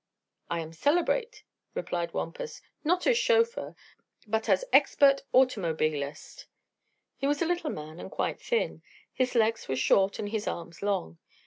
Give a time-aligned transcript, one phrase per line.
[0.49, 1.43] "I am celebrate,"
[1.75, 2.59] replied Wampus.
[2.83, 3.75] "Not as chauffeur,
[4.25, 6.47] but as expert automobilist."
[7.17, 8.81] He was a little man and quite thin.
[9.13, 11.19] His legs were short and his arms long.